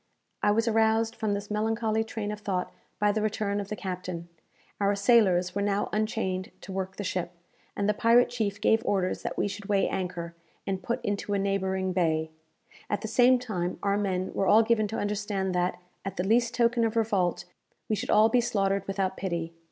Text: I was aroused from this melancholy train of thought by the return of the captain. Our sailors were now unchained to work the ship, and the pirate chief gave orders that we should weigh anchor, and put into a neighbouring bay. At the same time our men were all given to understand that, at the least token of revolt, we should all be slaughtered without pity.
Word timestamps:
I 0.41 0.49
was 0.49 0.67
aroused 0.67 1.15
from 1.15 1.35
this 1.35 1.51
melancholy 1.51 2.03
train 2.03 2.31
of 2.31 2.39
thought 2.39 2.73
by 2.97 3.11
the 3.11 3.21
return 3.21 3.59
of 3.59 3.67
the 3.67 3.75
captain. 3.75 4.29
Our 4.79 4.95
sailors 4.95 5.53
were 5.53 5.61
now 5.61 5.89
unchained 5.93 6.49
to 6.61 6.71
work 6.71 6.95
the 6.95 7.03
ship, 7.03 7.33
and 7.77 7.87
the 7.87 7.93
pirate 7.93 8.31
chief 8.31 8.59
gave 8.59 8.83
orders 8.83 9.21
that 9.21 9.37
we 9.37 9.47
should 9.47 9.65
weigh 9.67 9.87
anchor, 9.87 10.33
and 10.65 10.81
put 10.81 11.05
into 11.05 11.35
a 11.35 11.37
neighbouring 11.37 11.93
bay. 11.93 12.31
At 12.89 13.01
the 13.01 13.07
same 13.07 13.37
time 13.37 13.77
our 13.83 13.95
men 13.95 14.33
were 14.33 14.47
all 14.47 14.63
given 14.63 14.87
to 14.87 14.97
understand 14.97 15.53
that, 15.53 15.79
at 16.03 16.17
the 16.17 16.23
least 16.25 16.55
token 16.55 16.83
of 16.83 16.95
revolt, 16.95 17.45
we 17.87 17.95
should 17.95 18.09
all 18.09 18.27
be 18.27 18.41
slaughtered 18.41 18.87
without 18.87 19.17
pity. 19.17 19.53